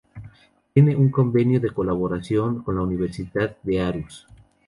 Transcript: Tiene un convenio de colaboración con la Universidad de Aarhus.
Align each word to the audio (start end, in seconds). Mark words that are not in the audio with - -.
Tiene 0.73 0.95
un 0.95 1.11
convenio 1.11 1.59
de 1.59 1.69
colaboración 1.69 2.63
con 2.63 2.73
la 2.75 2.81
Universidad 2.81 3.55
de 3.61 3.81
Aarhus. 3.81 4.25